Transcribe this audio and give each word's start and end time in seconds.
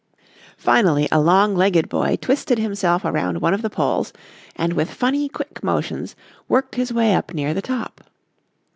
]Finally 0.57 1.07
a 1.11 1.21
long 1.21 1.55
legged 1.55 1.87
boy 1.87 2.17
twisted 2.19 2.57
himself 2.57 3.05
around 3.05 3.39
one 3.39 3.53
of 3.53 3.61
the 3.61 3.69
poles 3.69 4.11
and 4.55 4.73
with 4.73 4.89
funny, 4.91 5.29
quick 5.29 5.63
motions 5.63 6.15
worked 6.49 6.73
his 6.73 6.91
way 6.91 7.13
up 7.13 7.35
near 7.35 7.53
the 7.53 7.61
top. 7.61 8.03